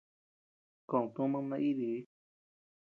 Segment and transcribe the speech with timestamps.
[0.89, 1.99] Kód tumad naídii.